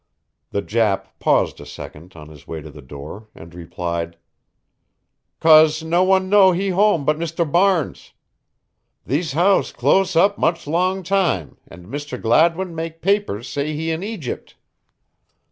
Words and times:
The 0.49 0.63
Jap 0.63 1.09
paused 1.19 1.61
a 1.61 1.65
second 1.67 2.13
on 2.15 2.29
his 2.29 2.47
way 2.47 2.59
to 2.63 2.71
the 2.71 2.81
door, 2.81 3.27
and 3.35 3.53
replied: 3.53 4.17
"'Cause 5.39 5.83
no 5.83 6.03
one 6.03 6.27
know 6.27 6.53
he 6.53 6.69
home 6.69 7.05
but 7.05 7.19
Mr. 7.19 7.45
Barnes. 7.45 8.13
Thees 9.07 9.33
house 9.33 9.71
close 9.71 10.15
up 10.15 10.39
much 10.39 10.65
long 10.65 11.03
time 11.03 11.57
and 11.67 11.85
Mr. 11.85 12.19
Gladwin 12.19 12.73
make 12.73 13.03
papers 13.03 13.47
say 13.47 13.75
he 13.75 13.91
in 13.91 14.01
Egypt." 14.01 14.55